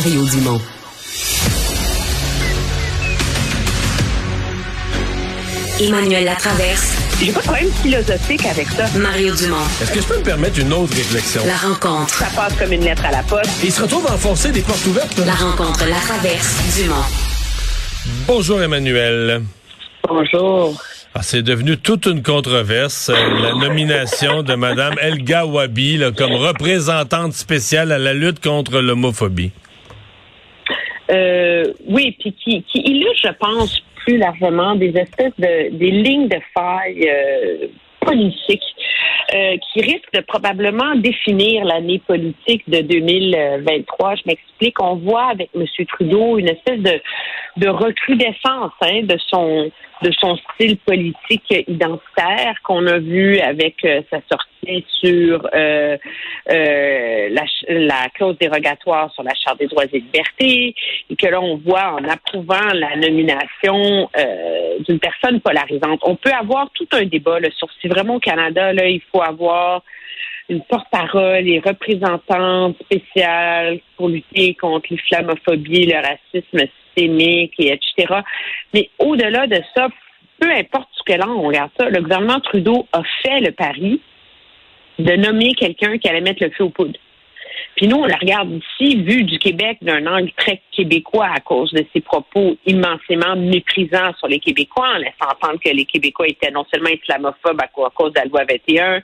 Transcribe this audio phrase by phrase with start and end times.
[0.00, 0.60] Mario Dumont.
[5.78, 6.96] Emmanuel Latraverse.
[7.20, 8.86] J'ai pas de problème philosophique avec ça.
[8.98, 9.56] Mario Dumont.
[9.82, 11.42] Est-ce que je peux me permettre une autre réflexion?
[11.44, 12.14] La rencontre.
[12.14, 13.62] Ça passe comme une lettre à la poste.
[13.62, 15.18] Et il se retrouve à enfoncer des portes ouvertes.
[15.18, 17.04] La rencontre, la traverse, Dumont.
[18.26, 19.42] Bonjour Emmanuel.
[20.08, 20.82] Bonjour.
[21.12, 26.32] Ah, c'est devenu toute une controverse, euh, la nomination de Mme Elga Wabi là, comme
[26.32, 29.50] représentante spéciale à la lutte contre l'homophobie.
[31.10, 36.28] Euh, oui, puis qui, qui illustre, je pense, plus largement des espèces de des lignes
[36.28, 37.66] de faille euh,
[38.00, 38.62] politiques
[39.34, 44.16] euh, qui risquent de probablement définir l'année politique de 2023.
[44.16, 44.80] Je m'explique.
[44.82, 45.64] On voit avec M.
[45.86, 47.00] Trudeau une espèce de,
[47.56, 49.70] de recrudescence hein, de son
[50.02, 55.96] de son style politique identitaire qu'on a vu avec euh, sa sortie sur euh,
[56.50, 60.74] euh, la, la, clause dérogatoire sur la Charte des droits et libertés,
[61.08, 64.08] et que là, on voit en approuvant la nomination
[64.80, 66.00] d'une personne polarisante.
[66.02, 69.82] On peut avoir tout un débat sur si vraiment au Canada, là, il faut avoir
[70.48, 78.20] une porte-parole et représentante spéciale pour lutter contre l'islamophobie, le racisme systémique, et etc.
[78.74, 79.88] Mais au-delà de ça,
[80.40, 84.00] peu importe ce que là on regarde ça, le gouvernement Trudeau a fait le pari
[84.98, 86.98] de nommer quelqu'un qui allait mettre le feu au poudre.
[87.76, 91.72] Puis nous, on la regarde ici, vu du Québec d'un angle très québécois à cause
[91.72, 96.50] de ses propos immensément méprisants sur les Québécois, en laissant entendre que les Québécois étaient
[96.50, 99.02] non seulement islamophobes à cause de la loi 21,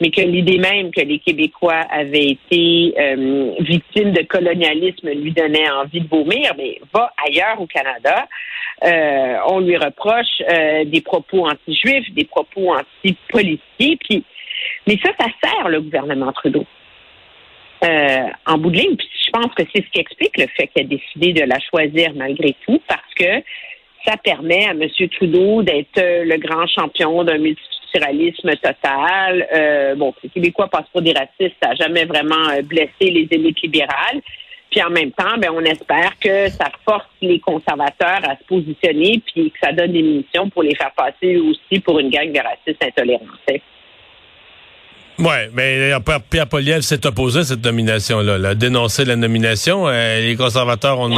[0.00, 5.70] mais que l'idée même que les Québécois avaient été euh, victimes de colonialisme lui donnait
[5.70, 8.26] envie de vomir, mais va ailleurs au Canada.
[8.84, 14.24] Euh, on lui reproche euh, des propos anti-juifs, des propos anti-policiers, puis
[14.86, 16.66] mais ça, ça sert le gouvernement Trudeau.
[18.46, 20.84] En bout de ligne, puis je pense que c'est ce qui explique le fait qu'il
[20.84, 23.42] a décidé de la choisir malgré tout, parce que
[24.06, 24.88] ça permet à M.
[25.10, 27.38] Trudeau d'être le grand champion d'un
[28.56, 29.46] total.
[29.54, 33.28] Euh, bon, les Québécois passent pour des racistes, ça n'a jamais vraiment euh, blessé les
[33.30, 34.20] élites libérales.
[34.70, 39.22] Puis en même temps, ben, on espère que ça force les conservateurs à se positionner,
[39.24, 42.40] puis que ça donne des munitions pour les faire passer aussi pour une gang de
[42.40, 43.24] racistes intolérants.
[45.18, 45.92] Oui, mais
[46.28, 49.86] Pierre Poliev s'est opposé à cette nomination-là, a dénoncé la nomination.
[49.86, 51.08] Euh, les conservateurs ont,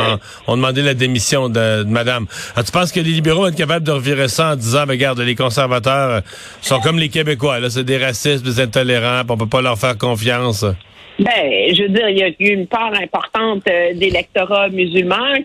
[0.49, 2.27] demandé, la démission de, madame.
[2.57, 5.21] Ah, tu penses que les libéraux vont être capables de revirer ça en disant, regarde,
[5.21, 6.21] les conservateurs euh,
[6.61, 9.97] sont comme les Québécois, là, c'est des racistes, des intolérants, on peut pas leur faire
[9.97, 10.67] confiance?
[11.19, 14.69] Ben, je veux dire, il y a eu une part importante euh, d'électorat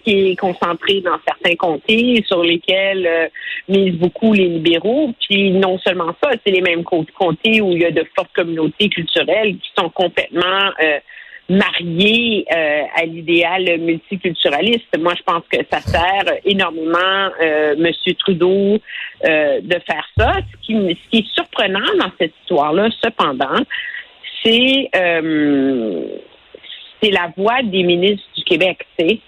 [0.04, 3.28] qui est concentré dans certains comtés sur lesquels euh,
[3.70, 5.14] misent beaucoup les libéraux.
[5.30, 8.90] Puis non seulement ça, c'est les mêmes comtés où il y a de fortes communautés
[8.90, 11.00] culturelles qui sont complètement euh,
[11.48, 14.98] mariées à l'idéal multiculturaliste.
[14.98, 17.30] Moi, je pense que ça sert énormément
[17.78, 18.78] Monsieur Trudeau
[19.22, 20.36] de faire ça.
[20.36, 23.66] Ce qui, ce qui est surprenant dans cette histoire-là, cependant,
[24.44, 26.04] c'est euh,
[27.02, 29.20] c'est la voix des ministres du Québec, tu sais.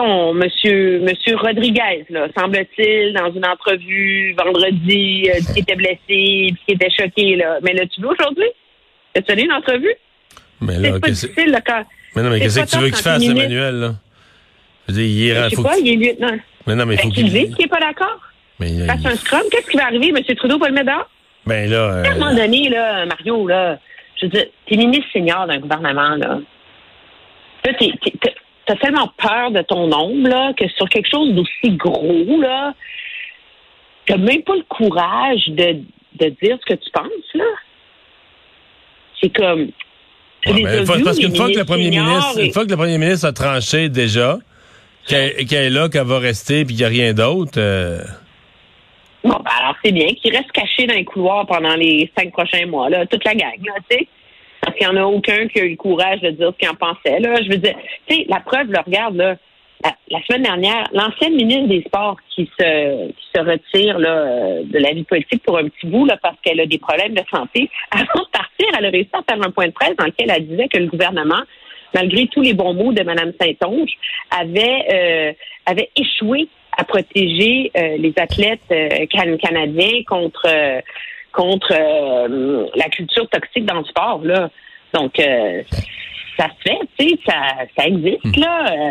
[0.00, 6.90] Monsieur, Monsieur Rodriguez, là, semble-t-il, dans une entrevue vendredi, euh, qui était blessé, qui était
[6.90, 7.58] choqué, là.
[7.64, 8.46] Mais là, tu veux aujourd'hui?
[9.16, 9.94] As-tu donné une entrevue?
[10.60, 11.82] Mais là, c'est difficile, là, quand...
[12.14, 13.94] Mais non, mais qu'est-ce que tu veux qu'il fasse, Emmanuel, là?
[14.86, 15.50] Je veux dire, il est...
[15.50, 16.38] Je sais pas, il est lieutenant.
[16.68, 17.32] Mais non, mais il faut qu'il...
[17.32, 18.20] qu'il n'est pas d'accord?
[18.60, 19.42] Mais il fasse un scrum.
[19.50, 20.12] Qu'est-ce qui va arriver?
[20.16, 20.36] M.
[20.36, 21.10] Trudeau va le mettre dehors?
[21.44, 22.02] Ben là...
[22.04, 23.80] À un moment donné, là, Mario, là,
[24.18, 26.40] je veux dire, t'es ministre senior d'un gouvernement, là.
[27.64, 27.72] Là,
[28.66, 32.74] t'as tellement peur de ton ombre, là, que sur quelque chose d'aussi gros, là,
[34.06, 35.82] t'as même pas le courage de,
[36.18, 37.44] de dire ce que tu penses, là.
[39.20, 39.68] C'est comme.
[40.46, 43.32] Ouais, parce qu'une fois que le premier ministre, une fois que le premier ministre a
[43.32, 44.38] tranché déjà,
[45.06, 47.58] qu'elle est là, qu'elle va rester, puis qu'il n'y a rien d'autre.
[47.58, 48.02] Euh,
[49.24, 52.66] Bon, ben alors c'est bien qu'il reste caché dans les couloirs pendant les cinq prochains
[52.66, 54.08] mois, là, toute la gang, là, tu sais.
[54.60, 56.68] Parce qu'il n'y en a aucun qui a eu le courage de dire ce qu'il
[56.68, 57.42] en pensait, là.
[57.42, 57.74] Je veux dire,
[58.06, 59.36] tu sais, la preuve, le regarde, là.
[60.10, 64.92] La, semaine dernière, l'ancienne ministre des Sports qui se, qui se retire là, de la
[64.92, 68.24] vie politique pour un petit bout là, parce qu'elle a des problèmes de santé, avant
[68.24, 70.66] de partir, elle a réussi à faire un point de presse dans lequel elle disait
[70.66, 71.42] que le gouvernement,
[71.94, 73.90] malgré tous les bons mots de Mme Saint-Onge,
[74.30, 75.32] avait, euh,
[75.66, 80.48] avait échoué à protéger euh, les athlètes euh, canadiens contre
[81.32, 81.72] contre
[82.76, 84.50] la culture toxique dans le sport là.
[84.94, 87.34] Donc ça se fait, tu sais, ça,
[87.76, 88.40] ça existe hmm.
[88.40, 88.88] là.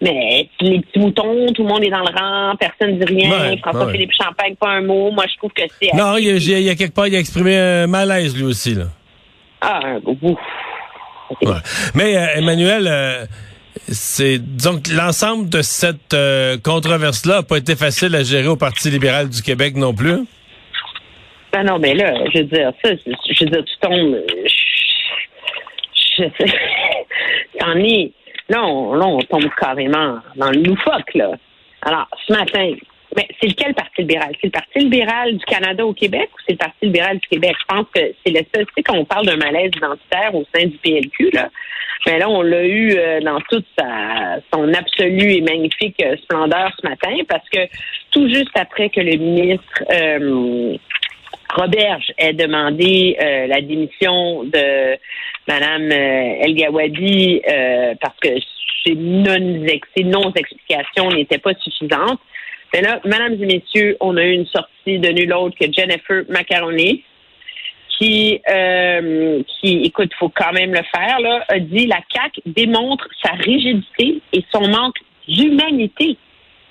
[0.00, 3.56] mais les petits moutons, tout le monde est dans le rang, personne ne dit rien.
[3.58, 5.10] François-Philippe Champagne, pas un mot.
[5.10, 5.94] Moi, je trouve que c'est.
[5.94, 8.86] Non, il y, a, quelque part, il a exprimé un malaise lui aussi là.
[9.60, 10.38] Ah, ouf.
[11.94, 13.28] Mais Emmanuel
[13.88, 18.90] c'est donc l'ensemble de cette euh, controverse-là n'a pas été facile à gérer au Parti
[18.90, 20.24] libéral du Québec non plus?
[21.52, 24.16] Ben non, mais là, je veux dire, ça, je veux dire, tu tombes.
[26.18, 26.44] Je, je
[27.58, 28.12] t'en es.
[28.48, 31.32] Là on, là, on tombe carrément dans le loufoque, là.
[31.82, 32.72] Alors, ce matin,
[33.16, 34.32] mais c'est lequel Parti libéral?
[34.40, 37.56] C'est le Parti libéral du Canada au Québec ou c'est le Parti libéral du Québec?
[37.58, 38.66] Je pense que c'est le seul.
[38.66, 41.48] Tu sais, quand on parle d'un malaise identitaire au sein du PLQ, là,
[42.06, 46.70] mais là, on l'a eu euh, dans toute sa, son absolue et magnifique euh, splendeur
[46.80, 47.66] ce matin parce que
[48.12, 50.76] tout juste après que le ministre euh,
[51.54, 54.96] Roberge ait demandé la démission de
[55.46, 57.40] Mme El Gawadi
[58.00, 58.30] parce que
[58.84, 62.18] ses non-explications n'étaient pas suffisantes.
[62.72, 66.24] Mais là, mesdames et messieurs, on a eu une sortie de nul autre que Jennifer
[66.28, 67.04] Macaroni,
[67.98, 73.08] qui, euh, qui, écoute, faut quand même le faire, là, a dit la CAC démontre
[73.22, 74.96] sa rigidité et son manque
[75.26, 76.16] d'humanité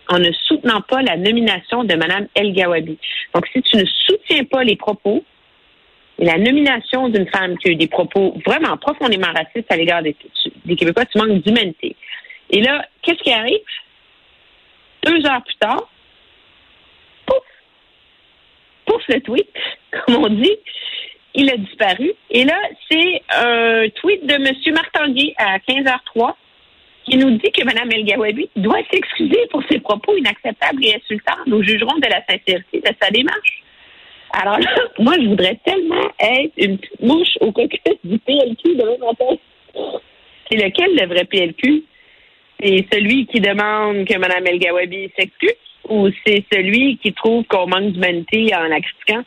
[0.07, 2.97] en ne soutenant pas la nomination de Mme El Gawabi.
[3.33, 5.23] Donc, si tu ne soutiens pas les propos
[6.19, 10.03] et la nomination d'une femme qui a eu des propos vraiment profondément racistes à l'égard
[10.03, 10.15] des,
[10.65, 11.95] des Québécois, tu manques d'humanité.
[12.51, 13.59] Et là, qu'est-ce qui arrive?
[15.05, 15.87] Deux heures plus tard,
[17.27, 17.43] pouf,
[18.85, 19.49] pouf le tweet,
[19.91, 20.57] comme on dit,
[21.35, 22.13] il a disparu.
[22.31, 22.59] Et là,
[22.89, 24.73] c'est un tweet de M.
[24.73, 26.33] Martanguay à 15h03
[27.03, 31.37] qui nous dit que Mme El Gawabi doit s'excuser pour ses propos inacceptables et insultants.
[31.45, 33.63] Nous jugerons de la sincérité de sa démarche.
[34.33, 34.69] Alors là,
[34.99, 39.35] moi, je voudrais tellement être une petite mouche au caucus du PLQ demain matin.
[40.49, 41.83] C'est lequel le vrai PLQ?
[42.61, 45.55] C'est celui qui demande que Mme El Gawabi s'excuse
[45.89, 49.23] ou c'est celui qui trouve qu'on manque d'humanité en la critiquant?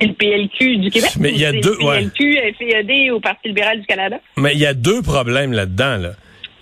[0.00, 1.10] C'est le PLQ du Québec.
[1.18, 1.76] Mais il y a deux.
[1.78, 4.18] Le PLQ, FED au Parti libéral du Canada?
[4.36, 5.98] Mais il y a deux problèmes là-dedans.
[5.98, 6.12] Là.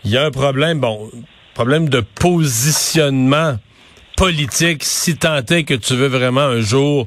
[0.04, 1.08] Il y a un problème, bon,
[1.54, 3.56] problème de positionnement
[4.16, 7.06] politique, si tant est que tu veux vraiment un jour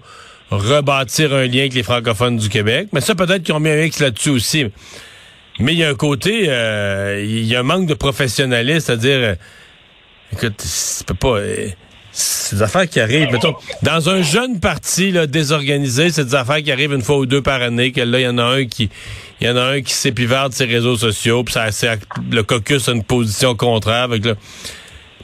[0.50, 2.88] rebâtir un lien avec les francophones du Québec.
[2.94, 4.66] Mais ça, peut-être qu'ils ont mis un X là-dessus aussi.
[5.60, 9.18] Mais il y a un côté, euh, il y a un manque de professionnalisme, c'est-à-dire,
[9.18, 9.36] euh,
[10.34, 11.38] écoute, tu peux pas.
[11.40, 11.68] Euh,
[12.12, 13.32] c'est des affaires qui arrivent.
[13.32, 17.26] Mettons, dans un jeune parti là, désorganisé, c'est des affaires qui arrivent une fois ou
[17.26, 17.92] deux par année.
[17.92, 18.90] Que là, il y en a un qui,
[19.40, 21.96] il y en a un qui s'épivarde ses réseaux sociaux, puis ça,
[22.30, 24.04] le caucus a une position contraire.
[24.04, 24.34] Avec là.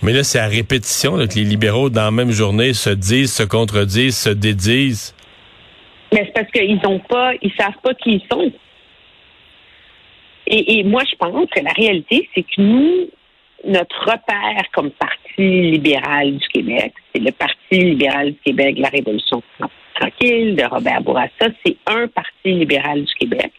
[0.01, 3.44] Mais là, c'est à répétition que les libéraux, dans la même journée, se disent, se
[3.44, 5.13] contredisent, se dédisent.
[6.13, 8.51] Mais c'est parce qu'ils ont pas, ils savent pas qui ils sont.
[10.49, 13.09] Et, moi, je pense que la réalité, c'est que nous,
[13.65, 19.44] notre repère comme Parti libéral du Québec, c'est le Parti libéral du Québec, la Révolution
[19.95, 23.51] tranquille de Robert Bourassa, c'est un Parti libéral du Québec,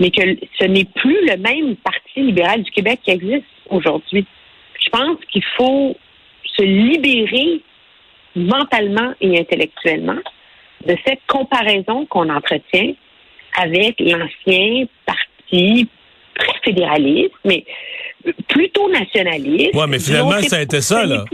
[0.00, 0.22] mais que
[0.58, 4.24] ce n'est plus le même Parti libéral du Québec qui existe aujourd'hui.
[4.82, 5.94] Je pense qu'il faut
[6.56, 7.60] se libérer
[8.34, 10.20] mentalement et intellectuellement
[10.86, 12.94] de cette comparaison qu'on entretient
[13.58, 17.64] avec l'ancien parti très fédéraliste, mais
[18.48, 19.70] plutôt nationaliste.
[19.74, 21.24] Oui, mais finalement, ça a été ça, là.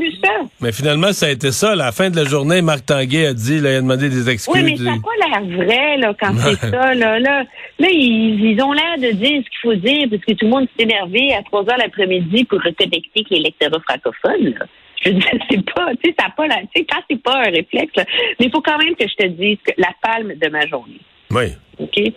[0.61, 1.73] Mais finalement, ça a été ça.
[1.73, 4.29] À la fin de la journée, Marc Tanguay a dit, là, il a demandé des
[4.29, 4.55] excuses.
[4.55, 7.19] Oui, mais ça n'a pas l'air vrai, là, quand c'est ça, là.
[7.19, 7.44] Là,
[7.79, 10.50] là ils, ils ont l'air de dire ce qu'il faut dire, parce que tout le
[10.50, 14.67] monde s'est énervé à 3 heures l'après-midi pour reconnecter avec l'électorat francophone, là.
[15.03, 17.39] Je veux dire, c'est pas, tu sais, ça pas la, tu sais, quand c'est pas
[17.39, 18.05] un réflexe, là.
[18.39, 21.01] Mais il faut quand même que je te dise que la palme de ma journée.
[21.31, 21.46] Oui.
[21.79, 22.13] OK?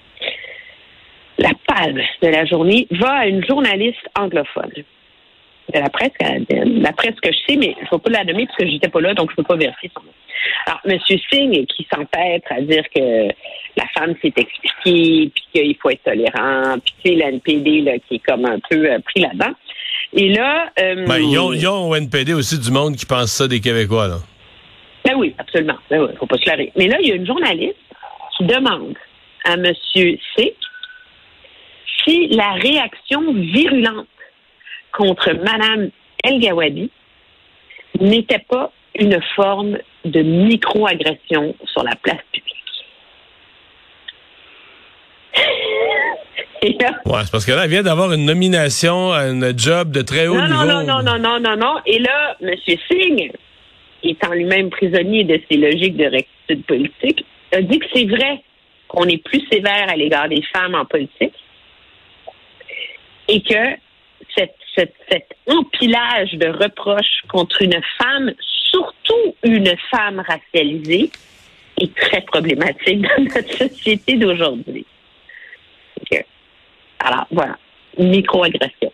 [1.37, 4.71] La palme de la journée va à une journaliste anglophone
[5.73, 8.23] de la presse canadienne, la presse que je sais, mais je ne vais pas la
[8.23, 10.11] nommer parce que j'étais pas là, donc je ne peux pas vérifier son nom.
[10.67, 10.99] Alors, M.
[11.31, 13.27] Singh, qui s'empêtre à dire que
[13.75, 18.15] la femme s'est expliquée, puis qu'il faut être tolérant, puis tu sais, l'NPD, là, qui
[18.15, 19.53] est comme un peu euh, pris là-dedans.
[20.13, 20.69] Et là...
[20.79, 23.59] Euh, ben, ils, ont, ils ont au NPD aussi du monde qui pense ça des
[23.59, 24.17] Québécois, là.
[25.03, 25.77] Ben oui, absolument.
[25.89, 26.71] Ben oui, faut pas se leurrer.
[26.75, 27.77] Mais là, il y a une journaliste
[28.37, 28.95] qui demande
[29.45, 29.73] à M.
[29.93, 30.53] Singh
[32.05, 34.07] si la réaction virulente
[34.91, 35.89] contre Mme
[36.23, 36.89] El Gawabi
[37.99, 42.55] n'était pas une forme de microagression sur la place publique.
[46.65, 50.27] ouais, c'est parce que là, elle vient d'avoir une nomination à un job de très
[50.27, 50.65] haut non, niveau.
[50.65, 51.75] Non, non, non, non, non, non.
[51.85, 52.55] Et là, M.
[52.89, 53.31] Singh,
[54.03, 58.41] étant lui-même prisonnier de ses logiques de rectitude politique, a dit que c'est vrai
[58.87, 61.33] qu'on est plus sévère à l'égard des femmes en politique,
[63.27, 63.77] et que
[64.75, 68.31] cet empilage de reproches contre une femme,
[68.71, 71.09] surtout une femme racialisée,
[71.81, 74.85] est très problématique dans notre société d'aujourd'hui.
[76.99, 77.57] Alors, voilà.
[77.99, 78.91] microagression.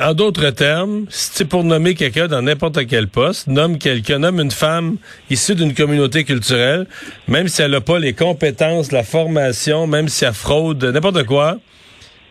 [0.00, 4.50] En d'autres termes, si pour nommer quelqu'un dans n'importe quel poste, nomme quelqu'un, nomme une
[4.50, 4.96] femme
[5.30, 6.86] issue d'une communauté culturelle,
[7.28, 11.58] même si elle n'a pas les compétences, la formation, même si elle fraude, n'importe quoi,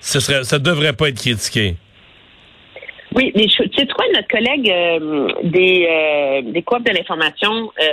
[0.05, 1.75] ce serait, ça devrait pas être critiqué.
[3.15, 7.85] Oui, mais tu sais quoi, notre collègue euh, des, euh, des de l'information, euh,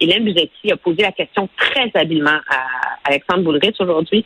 [0.00, 2.66] Hélène Buzetti, a posé la question très habilement à
[3.04, 4.24] Alexandre Boulris aujourd'hui.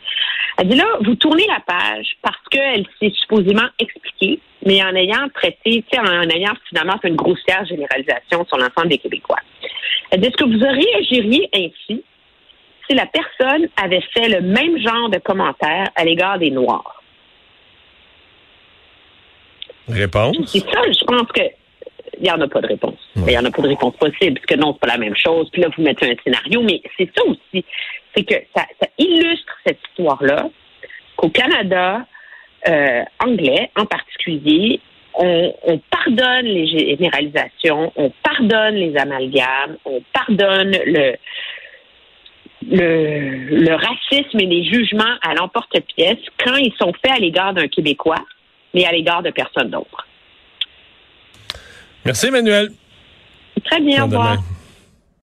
[0.58, 5.28] Elle dit là, vous tournez la page parce qu'elle s'est supposément expliquée, mais en ayant
[5.34, 9.40] traité, en ayant finalement fait une grossière généralisation sur l'ensemble des Québécois.
[10.10, 12.04] Elle dit, est-ce que vous réagiriez ainsi
[12.86, 17.00] si la personne avait fait le même genre de commentaire à l'égard des Noirs?
[19.88, 20.36] Réponse?
[20.46, 21.42] C'est ça, je pense que
[22.18, 22.98] il n'y en a pas de réponse.
[23.16, 25.16] Il n'y en a pas de réponse possible, parce que non, c'est pas la même
[25.16, 25.48] chose.
[25.52, 27.64] Puis là, vous mettez un scénario, mais c'est ça aussi.
[28.14, 28.64] C'est que ça,
[28.98, 30.48] illustre cette histoire-là,
[31.16, 32.06] qu'au Canada
[32.68, 34.80] euh, anglais en particulier,
[35.16, 41.14] on, pardonne les généralisations, on pardonne les amalgames, on pardonne le,
[42.68, 47.68] le, le racisme et les jugements à l'emporte-pièce quand ils sont faits à l'égard d'un
[47.68, 48.24] Québécois
[48.74, 50.06] mais à l'égard de personne d'autre.
[52.04, 52.70] Merci, Emmanuel.
[53.64, 54.38] Très bien, au revoir.